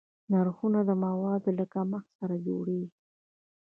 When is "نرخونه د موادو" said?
0.31-1.49